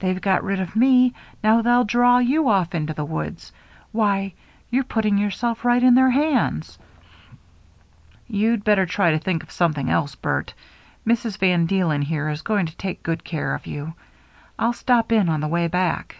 [0.00, 3.50] They've got rid of me— now they'll draw you off into the woods—
[3.92, 4.34] why,
[4.68, 6.78] you're putting yourself right in their hands!""
[8.28, 10.52] You'd better try to think of something else, Bert.
[11.06, 11.38] Mrs.
[11.38, 13.94] van Deelen here is going to take good care of you.
[14.58, 16.16] I'll stop in on the way back."